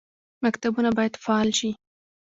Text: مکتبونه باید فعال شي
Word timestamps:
مکتبونه 0.43 0.89
باید 0.97 1.15
فعال 1.23 1.49
شي 1.59 1.71